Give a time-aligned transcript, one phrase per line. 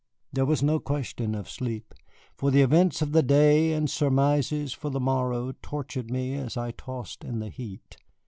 [0.33, 1.93] There was no question of sleep,
[2.35, 6.71] for the events of the day and surmises for the morrow tortured me as I
[6.71, 7.97] tossed in the heat.